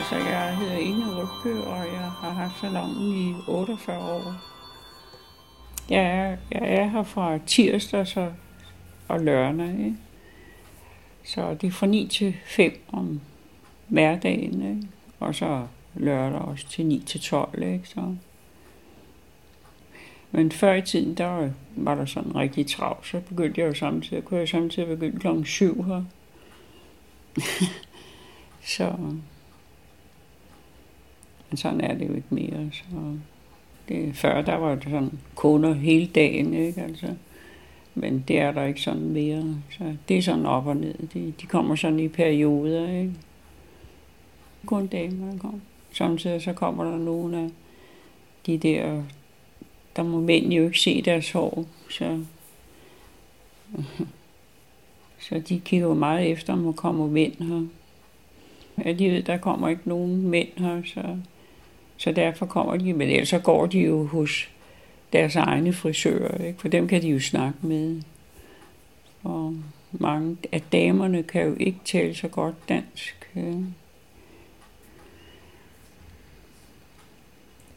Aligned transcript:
Altså, 0.00 0.16
jeg 0.16 0.56
hedder 0.56 0.76
Inge 0.76 1.04
Rybke, 1.06 1.64
og 1.64 1.86
jeg 1.86 2.10
har 2.10 2.30
haft 2.30 2.60
salongen 2.60 3.14
i 3.14 3.34
48 3.48 3.98
år. 3.98 4.34
Jeg 5.90 6.02
er, 6.02 6.36
jeg 6.50 6.74
er 6.74 6.88
her 6.88 7.02
fra 7.02 7.38
tirsdag 7.46 8.06
så, 8.06 8.32
og 9.08 9.20
lørdag, 9.20 9.68
ikke? 9.68 9.96
Så 11.24 11.54
det 11.54 11.66
er 11.66 11.70
fra 11.70 11.86
9 11.86 12.08
til 12.08 12.36
5 12.44 12.72
om 12.92 13.20
hverdagen, 13.88 14.62
ikke? 14.62 14.88
Og 15.18 15.34
så 15.34 15.66
lørdag 15.94 16.40
også 16.40 16.68
til 16.68 16.86
9 16.86 17.02
til 17.06 17.20
12, 17.20 17.62
ikke? 17.62 17.88
Så. 17.88 18.14
Men 20.30 20.52
før 20.52 20.74
i 20.74 20.82
tiden, 20.82 21.14
der 21.14 21.50
var 21.76 21.94
der 21.94 22.06
sådan 22.06 22.36
rigtig 22.36 22.66
travlt, 22.66 23.06
så 23.06 23.20
begyndte 23.20 23.60
jeg 23.60 23.68
jo 23.68 23.74
samtidig, 23.74 24.24
kunne 24.24 24.40
jeg 24.40 24.48
samtidig 24.48 24.88
begynde 24.88 25.20
klokken 25.20 25.44
7 25.44 25.82
her. 25.82 26.02
så 28.76 28.92
men 31.50 31.56
sådan 31.56 31.80
er 31.80 31.94
det 31.94 32.08
jo 32.08 32.14
ikke 32.14 32.26
mere. 32.30 32.70
Så 32.72 32.84
det, 33.88 34.16
før 34.16 34.42
der 34.42 34.56
var 34.56 34.74
det 34.74 34.84
sådan 34.84 35.18
kunder 35.34 35.74
hele 35.74 36.06
dagen, 36.06 36.54
ikke? 36.54 36.82
Altså, 36.82 37.14
men 37.94 38.24
det 38.28 38.38
er 38.38 38.52
der 38.52 38.64
ikke 38.64 38.80
sådan 38.80 39.08
mere. 39.08 39.56
Så 39.70 39.96
det 40.08 40.18
er 40.18 40.22
sådan 40.22 40.46
op 40.46 40.66
og 40.66 40.76
ned. 40.76 40.94
De, 41.14 41.32
de 41.40 41.46
kommer 41.46 41.74
sådan 41.74 42.00
i 42.00 42.08
perioder, 42.08 42.98
ikke? 42.98 43.12
Kun 44.66 44.86
damer, 44.86 45.32
der 45.32 45.38
kommer. 45.38 45.60
Samtidig 45.92 46.42
så 46.42 46.52
kommer 46.52 46.84
der 46.84 46.98
nogle 46.98 47.38
af 47.38 47.50
de 48.46 48.58
der, 48.58 49.02
der 49.96 50.02
må 50.02 50.20
mænd 50.20 50.52
jo 50.52 50.64
ikke 50.64 50.80
se 50.80 51.02
deres 51.02 51.32
hår, 51.32 51.64
så, 51.90 52.24
så 55.28 55.42
de 55.48 55.60
kigger 55.60 55.86
jo 55.86 55.94
meget 55.94 56.30
efter, 56.30 56.52
om 56.52 56.64
der 56.64 56.72
kommer 56.72 57.06
mænd 57.06 57.34
her. 57.42 57.66
Ja, 58.84 58.92
de 58.92 59.10
ved, 59.10 59.22
der 59.22 59.38
kommer 59.38 59.68
ikke 59.68 59.82
nogen 59.84 60.28
mænd 60.28 60.48
her, 60.58 60.82
så 60.84 61.16
så 62.00 62.12
derfor 62.12 62.46
kommer 62.46 62.76
de, 62.76 62.92
men 62.92 63.08
ellers 63.08 63.28
så 63.28 63.38
går 63.38 63.66
de 63.66 63.78
jo 63.78 64.06
hos 64.06 64.48
deres 65.12 65.36
egne 65.36 65.72
frisører, 65.72 66.44
ikke? 66.44 66.60
for 66.60 66.68
dem 66.68 66.88
kan 66.88 67.02
de 67.02 67.08
jo 67.08 67.20
snakke 67.20 67.58
med. 67.62 68.02
Og 69.22 69.56
mange 69.92 70.36
af 70.52 70.62
damerne 70.72 71.22
kan 71.22 71.46
jo 71.46 71.56
ikke 71.60 71.78
tale 71.84 72.14
så 72.14 72.28
godt 72.28 72.54
dansk. 72.68 73.30
Øh. 73.36 73.42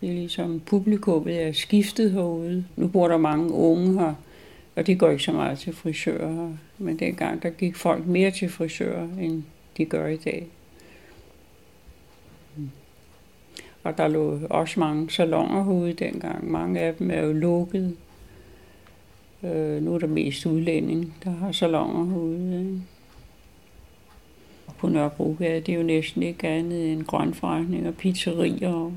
Det 0.00 0.08
er 0.08 0.14
ligesom 0.14 0.60
publikummet 0.66 1.42
er 1.42 1.52
skiftet 1.52 2.12
herude. 2.12 2.64
Nu 2.76 2.88
bor 2.88 3.08
der 3.08 3.16
mange 3.16 3.52
unge 3.52 4.00
her, 4.00 4.14
og 4.76 4.86
det 4.86 4.98
går 4.98 5.10
ikke 5.10 5.24
så 5.24 5.32
meget 5.32 5.58
til 5.58 5.72
frisører 5.72 6.32
her. 6.32 6.56
Men 6.78 6.98
dengang 6.98 7.42
der 7.42 7.50
gik 7.50 7.76
folk 7.76 8.06
mere 8.06 8.30
til 8.30 8.48
frisører, 8.48 9.08
end 9.20 9.42
de 9.76 9.84
gør 9.84 10.06
i 10.06 10.16
dag. 10.16 10.46
Og 13.84 13.98
der 13.98 14.08
lå 14.08 14.40
også 14.50 14.80
mange 14.80 15.10
salonger 15.10 15.64
herude 15.64 15.92
dengang. 15.92 16.50
Mange 16.50 16.80
af 16.80 16.94
dem 16.94 17.10
er 17.10 17.20
jo 17.20 17.32
lukket. 17.32 17.96
Øh, 19.42 19.82
nu 19.82 19.94
er 19.94 19.98
der 19.98 20.06
mest 20.06 20.46
udlænding, 20.46 21.14
der 21.24 21.30
har 21.30 21.52
salonger 21.52 22.06
herude. 22.06 22.58
Ikke? 22.58 22.82
På 24.78 24.88
Nørrebrogade, 24.88 25.60
det 25.60 25.68
er 25.68 25.76
jo 25.76 25.82
næsten 25.82 26.22
ikke 26.22 26.48
andet 26.48 26.92
end 26.92 27.04
grønforretning 27.04 27.88
og 27.88 27.94
pizzerier 27.94 28.72
og, 28.72 28.92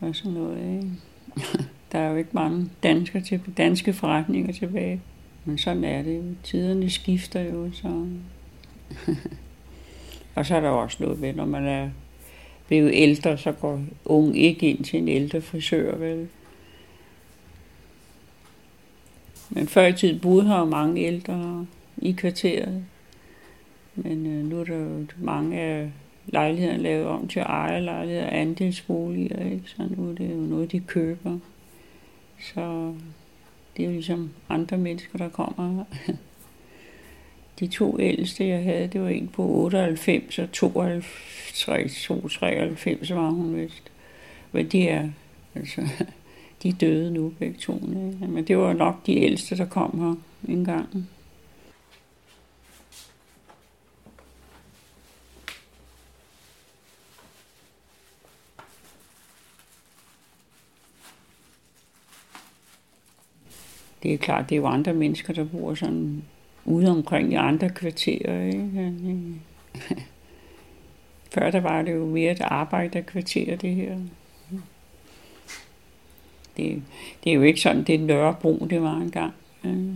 og 0.00 0.16
sådan 0.16 0.32
noget. 0.32 0.58
Ikke? 0.58 0.90
Der 1.92 1.98
er 1.98 2.10
jo 2.10 2.16
ikke 2.16 2.30
mange 2.32 2.70
danskere 2.82 3.22
til, 3.22 3.40
danske 3.56 3.92
forretninger 3.92 4.52
tilbage. 4.52 5.00
Men 5.44 5.58
sådan 5.58 5.84
er 5.84 6.02
det 6.02 6.16
jo. 6.16 6.22
Tiderne 6.42 6.90
skifter 6.90 7.40
jo, 7.40 7.70
så... 7.72 8.06
og 10.34 10.46
så 10.46 10.56
er 10.56 10.60
der 10.60 10.68
også 10.68 10.96
noget 11.00 11.20
med, 11.20 11.34
når 11.34 11.44
man 11.44 11.66
er 11.66 11.90
blevet 12.68 12.90
ældre, 12.94 13.38
så 13.38 13.52
går 13.52 13.82
ung 14.04 14.38
ikke 14.38 14.70
ind 14.70 14.84
til 14.84 14.98
en 14.98 15.08
ældre 15.08 15.40
frisør, 15.40 15.96
vel? 15.96 16.28
Men 19.50 19.68
før 19.68 19.86
i 19.86 19.92
tiden 19.92 20.20
boede 20.20 20.46
her 20.46 20.64
mange 20.64 21.02
ældre 21.02 21.66
i 21.96 22.12
kvarteret. 22.12 22.84
Men 23.94 24.26
øh, 24.26 24.44
nu 24.44 24.60
er 24.60 24.64
der 24.64 24.76
jo 24.76 25.06
mange 25.18 25.60
af 25.60 25.90
lejlighederne 26.26 26.82
lavet 26.82 27.06
om 27.06 27.28
til 27.28 27.42
ejerlejligheder 27.42 28.26
og 28.26 28.38
andelsboliger, 28.38 29.44
ikke? 29.44 29.62
så 29.66 29.88
nu 29.96 30.10
er 30.10 30.14
det 30.14 30.30
jo 30.30 30.36
noget, 30.36 30.72
de 30.72 30.80
køber. 30.80 31.38
Så 32.40 32.94
det 33.76 33.82
er 33.82 33.86
jo 33.86 33.92
ligesom 33.92 34.30
andre 34.48 34.78
mennesker, 34.78 35.18
der 35.18 35.28
kommer 35.28 35.84
de 37.60 37.66
to 37.66 38.00
ældste, 38.00 38.46
jeg 38.46 38.62
havde, 38.62 38.88
det 38.88 39.00
var 39.00 39.08
en 39.08 39.28
på 39.28 39.42
98 39.42 40.38
og 40.38 40.52
92, 40.52 42.08
93 42.30 43.10
var 43.14 43.30
hun 43.30 43.56
vist. 43.56 43.90
Men 44.52 44.68
de 44.68 44.88
er, 44.88 45.08
altså, 45.54 45.88
de 46.62 46.72
døde 46.72 47.10
nu 47.10 47.28
begge 47.38 47.58
to. 47.58 47.74
Ikke? 47.74 48.26
Men 48.28 48.44
det 48.44 48.58
var 48.58 48.72
nok 48.72 49.06
de 49.06 49.16
ældste, 49.16 49.56
der 49.56 49.66
kom 49.66 50.00
her 50.00 50.14
en 50.54 50.64
gang. 50.64 51.08
Det 64.02 64.14
er 64.14 64.18
klart, 64.18 64.48
det 64.48 64.54
er 64.54 64.60
jo 64.60 64.66
andre 64.66 64.94
mennesker, 64.94 65.32
der 65.32 65.44
bor 65.44 65.74
sådan 65.74 66.22
ude 66.68 66.90
omkring 66.90 67.32
i 67.32 67.34
andre 67.34 67.68
kvarterer. 67.68 68.44
Ikke? 68.44 68.80
Øh, 68.80 69.36
før 71.34 71.50
der 71.50 71.60
var 71.60 71.82
det 71.82 71.94
jo 71.94 72.06
mere 72.06 72.32
et 72.32 72.40
arbejderkvarter, 72.40 73.56
det 73.56 73.74
her. 73.74 73.98
Det, 76.56 76.82
det 77.24 77.30
er 77.30 77.34
jo 77.34 77.42
ikke 77.42 77.60
sådan, 77.60 77.84
det 77.84 78.00
Nørrebro, 78.00 78.66
det 78.70 78.82
var 78.82 78.96
engang. 78.96 79.32
Øh. 79.64 79.94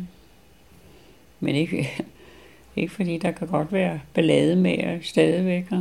Men 1.41 1.55
ikke, 1.55 1.91
ikke 2.77 2.93
fordi 2.93 3.19
der 3.19 3.31
kan 3.31 3.49
godt 3.49 3.73
være 3.73 4.01
ballade 4.15 4.57
med 4.57 5.03
stadigvæk. 5.03 5.67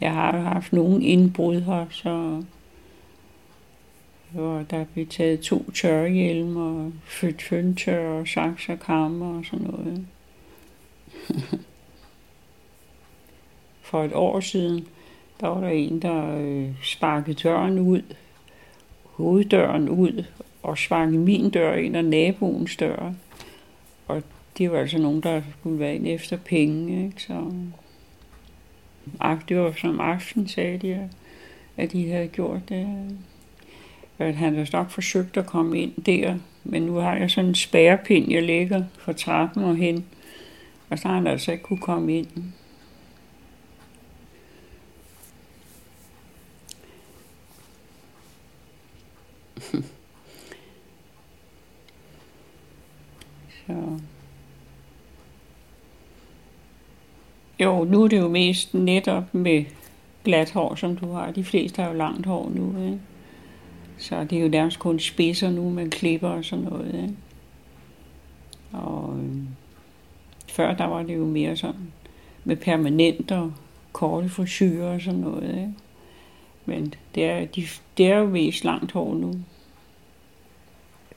Jeg 0.00 0.12
har 0.12 0.36
jo 0.36 0.42
haft 0.42 0.72
nogle 0.72 1.04
indbrud 1.04 1.60
her, 1.60 1.86
så 1.90 2.42
og 4.36 4.70
der 4.70 4.84
blev 4.84 5.06
taget 5.06 5.40
to 5.40 5.70
tørrehjelme 5.70 6.60
og 6.60 6.92
født 7.04 7.42
føntør 7.42 8.08
og 8.08 8.28
saks 8.28 8.68
og 8.68 8.80
kammer 8.80 9.38
og 9.38 9.44
sådan 9.44 9.66
noget. 9.66 10.06
For 13.82 14.04
et 14.04 14.12
år 14.14 14.40
siden, 14.40 14.88
der 15.40 15.48
var 15.48 15.60
der 15.60 15.68
en, 15.68 16.02
der 16.02 16.38
øh, 16.38 16.70
sparkede 16.82 17.34
døren 17.34 17.78
ud, 17.78 18.02
hoveddøren 19.04 19.88
ud, 19.88 20.24
og 20.62 20.78
sparkede 20.78 21.18
min 21.18 21.50
dør 21.50 21.74
ind 21.74 21.96
og 21.96 22.04
naboens 22.04 22.76
dør. 22.76 23.12
Og 24.08 24.22
det 24.58 24.72
var 24.72 24.78
altså 24.78 24.98
nogen, 24.98 25.20
der 25.20 25.42
skulle 25.58 25.78
være 25.78 25.94
ind 25.94 26.06
efter 26.06 26.36
penge, 26.36 27.06
ikke? 27.06 27.22
Så 27.22 27.52
det 29.48 29.58
var 29.58 29.72
som 29.80 30.00
aften, 30.00 30.48
sagde 30.48 30.78
de, 30.78 31.10
at 31.76 31.92
de 31.92 32.10
havde 32.10 32.28
gjort 32.28 32.68
det 32.68 33.08
at 34.18 34.34
han 34.34 34.56
har 34.56 34.68
nok 34.72 34.90
forsøgt 34.90 35.36
at 35.36 35.46
komme 35.46 35.80
ind 35.80 36.02
der, 36.02 36.38
men 36.64 36.82
nu 36.82 36.94
har 36.94 37.16
jeg 37.16 37.30
sådan 37.30 37.48
en 37.48 37.54
spærrepind, 37.54 38.30
jeg 38.30 38.42
ligger 38.42 38.84
for 38.98 39.12
trappen 39.12 39.64
og 39.64 39.76
hen, 39.76 40.04
og 40.90 40.98
så 40.98 41.08
har 41.08 41.14
han 41.14 41.26
altså 41.26 41.52
ikke 41.52 41.64
kunne 41.64 41.78
komme 41.78 42.18
ind. 42.18 42.28
så. 53.66 53.98
Jo, 57.60 57.84
nu 57.84 58.02
er 58.02 58.08
det 58.08 58.18
jo 58.18 58.28
mest 58.28 58.74
netop 58.74 59.34
med 59.34 59.64
glat 60.24 60.50
hår, 60.50 60.74
som 60.74 60.96
du 60.96 61.12
har. 61.12 61.30
De 61.32 61.44
fleste 61.44 61.82
har 61.82 61.88
jo 61.88 61.96
langt 61.96 62.26
hår 62.26 62.52
nu, 62.54 62.84
ikke? 62.84 63.00
Så 63.98 64.24
det 64.24 64.38
er 64.38 64.42
jo 64.42 64.48
nærmest 64.48 64.78
kun 64.78 65.00
spidser 65.00 65.50
nu, 65.50 65.70
med 65.70 65.90
klipper 65.90 66.28
og 66.28 66.44
sådan 66.44 66.64
noget. 66.64 66.94
Ikke? 66.94 67.16
Og 68.72 69.18
øh, 69.18 69.36
før 70.48 70.74
der 70.74 70.84
var 70.84 71.02
det 71.02 71.16
jo 71.16 71.24
mere 71.24 71.56
sådan 71.56 71.92
med 72.44 72.56
permanenter, 72.56 73.50
korte 73.92 74.28
frisyrer 74.28 74.94
og 74.94 75.00
sådan 75.00 75.20
noget. 75.20 75.48
Ikke? 75.48 75.74
Men 76.66 76.94
det 77.14 77.24
er, 77.24 77.44
de, 77.44 77.66
det 77.98 78.06
er 78.06 78.18
jo 78.18 78.26
mest 78.26 78.64
langt 78.64 78.92
hår 78.92 79.14
nu. 79.14 79.34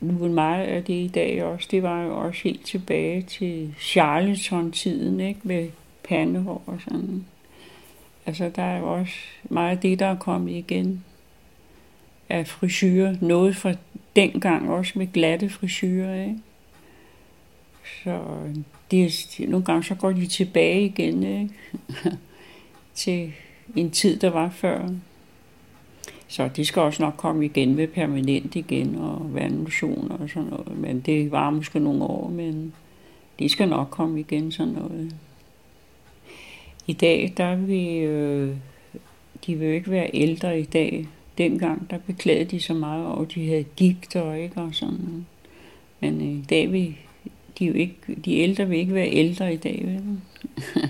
Nu 0.01 0.27
meget 0.27 0.65
af 0.65 0.83
det 0.83 0.93
i 0.93 1.07
dag 1.07 1.43
også, 1.43 1.67
det 1.71 1.83
var 1.83 2.03
jo 2.03 2.17
også 2.17 2.41
helt 2.43 2.65
tilbage 2.65 3.21
til 3.21 3.75
Charleston-tiden, 3.79 5.19
ikke? 5.19 5.39
Med 5.43 5.69
pandehår 6.03 6.63
og 6.65 6.77
sådan. 6.83 7.25
Altså, 8.25 8.51
der 8.55 8.63
er 8.63 8.79
jo 8.79 8.93
også 8.93 9.13
meget 9.43 9.71
af 9.71 9.77
det, 9.77 9.99
der 9.99 10.05
er 10.05 10.15
kommet 10.15 10.51
igen 10.51 11.03
af 12.29 12.47
frisyrer. 12.47 13.15
Noget 13.21 13.55
fra 13.55 13.73
dengang 14.15 14.69
også 14.69 14.93
med 14.95 15.07
glatte 15.13 15.49
frisyrer, 15.49 16.23
ikke? 16.23 16.37
Så 18.03 18.19
det, 18.91 19.35
nogle 19.39 19.65
gange 19.65 19.83
så 19.83 19.95
går 19.95 20.11
de 20.11 20.27
tilbage 20.27 20.85
igen 20.85 21.23
ikke? 21.23 21.53
til 22.95 23.33
en 23.75 23.91
tid, 23.91 24.19
der 24.19 24.29
var 24.29 24.49
før. 24.49 24.89
Så 26.27 26.49
det 26.55 26.67
skal 26.67 26.81
også 26.81 27.03
nok 27.03 27.13
komme 27.17 27.45
igen 27.45 27.75
med 27.75 27.87
permanent 27.87 28.55
igen 28.55 28.95
og 28.95 29.33
vandmotion 29.33 30.11
og 30.11 30.29
sådan 30.29 30.49
noget. 30.49 30.77
Men 30.77 30.99
det 30.99 31.31
var 31.31 31.49
måske 31.49 31.79
nogle 31.79 32.03
år, 32.03 32.29
men 32.29 32.73
det 33.39 33.51
skal 33.51 33.69
nok 33.69 33.87
komme 33.89 34.19
igen 34.19 34.51
sådan 34.51 34.73
noget. 34.73 35.15
I 36.87 36.93
dag, 36.93 37.33
der 37.37 37.55
vil 37.55 38.03
øh, 38.03 38.55
de 39.45 39.55
vil 39.55 39.67
ikke 39.67 39.91
være 39.91 40.09
ældre 40.13 40.59
i 40.59 40.63
dag. 40.63 41.07
Dengang, 41.39 41.89
der 41.89 41.97
beklagede 41.97 42.45
de 42.45 42.59
så 42.61 42.73
meget 42.73 43.05
over, 43.05 43.21
at 43.21 43.35
de 43.35 43.47
havde 43.47 43.65
gigter, 43.75 44.33
ikke? 44.33 44.61
Og 44.61 44.75
sådan. 44.75 45.25
Men 45.99 46.21
øh, 46.21 46.27
i 46.27 46.45
dag 46.49 46.71
vil 46.71 46.95
de, 47.59 47.65
jo 47.65 47.73
ikke, 47.73 47.95
de 48.25 48.37
ældre 48.37 48.67
vil 48.67 48.79
ikke 48.79 48.93
være 48.93 49.09
ældre 49.09 49.53
i 49.53 49.57
dag. 49.57 49.81
Vel? 49.85 50.21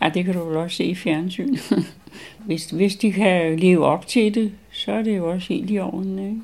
Ej, 0.00 0.08
det 0.08 0.24
kan 0.24 0.34
du 0.34 0.44
vel 0.44 0.56
også 0.56 0.76
se 0.76 0.84
i 0.84 0.94
fjernsyn. 0.94 1.56
hvis, 2.46 2.70
hvis 2.70 2.96
de 2.96 3.12
kan 3.12 3.58
leve 3.58 3.84
op 3.84 4.06
til 4.06 4.34
det, 4.34 4.52
så 4.72 4.92
er 4.92 5.02
det 5.02 5.16
jo 5.16 5.30
også 5.30 5.48
helt 5.48 5.70
i 5.70 5.78
orden, 5.78 6.18
ikke? 6.18 6.40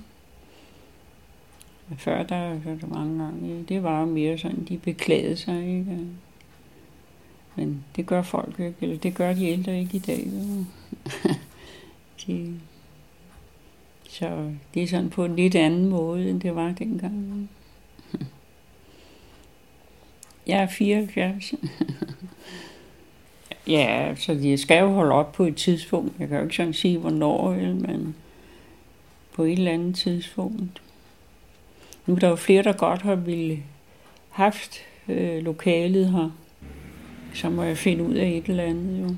Før 1.98 2.22
der, 2.22 2.48
der, 2.48 2.76
der 2.80 2.86
mange 2.86 3.24
gange, 3.24 3.64
det 3.68 3.82
var 3.82 4.00
jo 4.00 4.06
mere 4.06 4.38
sådan, 4.38 4.66
de 4.68 4.78
beklagede 4.78 5.36
sig, 5.36 5.78
ikke? 5.78 5.98
Men 7.56 7.84
det 7.96 8.06
gør 8.06 8.22
folk 8.22 8.60
ikke, 8.60 8.74
eller 8.80 8.96
det 8.96 9.14
gør 9.14 9.34
de 9.34 9.46
ældre 9.46 9.80
ikke 9.80 9.96
i 9.96 10.00
dag. 10.00 10.26
de, 12.26 12.54
så 14.14 14.50
det 14.74 14.82
er 14.82 14.86
sådan 14.86 15.10
på 15.10 15.24
en 15.24 15.36
lidt 15.36 15.54
anden 15.54 15.88
måde, 15.88 16.30
end 16.30 16.40
det 16.40 16.54
var 16.54 16.72
dengang. 16.72 17.50
Jeg 20.46 20.62
er 20.62 20.66
74. 20.66 21.54
ja, 23.66 24.14
så 24.18 24.34
de 24.34 24.58
skal 24.58 24.80
jo 24.80 24.88
holde 24.88 25.12
op 25.12 25.32
på 25.32 25.44
et 25.44 25.56
tidspunkt. 25.56 26.20
Jeg 26.20 26.28
kan 26.28 26.36
jo 26.36 26.42
ikke 26.42 26.56
sådan 26.56 26.72
sige, 26.72 26.98
hvornår, 26.98 27.50
men 27.54 28.14
på 29.34 29.42
et 29.42 29.52
eller 29.52 29.72
andet 29.72 29.96
tidspunkt. 29.96 30.82
Nu 32.06 32.14
er 32.14 32.18
der 32.18 32.28
jo 32.28 32.36
flere, 32.36 32.62
der 32.62 32.72
godt 32.72 33.02
har 33.02 33.14
ville 33.14 33.62
haft 34.30 34.76
øh, 35.08 35.42
lokalet 35.42 36.10
her. 36.10 36.30
Så 37.34 37.50
må 37.50 37.62
jeg 37.62 37.78
finde 37.78 38.04
ud 38.04 38.14
af 38.14 38.28
et 38.28 38.44
eller 38.44 38.64
andet 38.64 39.02
jo. 39.02 39.16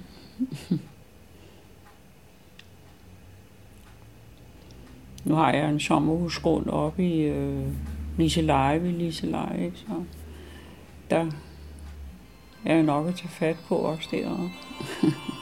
Nu 5.27 5.35
har 5.35 5.53
jeg 5.53 5.71
en 5.71 5.81
sommerhusgrund 5.81 6.67
oppe 6.69 7.05
i 7.05 7.23
øh, 7.23 7.67
Liseleje 8.19 8.83
ved 8.83 8.93
Liseleje, 8.93 9.65
ikke? 9.65 9.79
så 9.79 10.05
der 11.11 11.27
er 12.65 12.77
jo 12.77 12.83
nok 12.83 13.09
at 13.09 13.15
tage 13.15 13.29
fat 13.29 13.57
på 13.69 13.75
også 13.75 14.09
deroppe. 14.11 14.51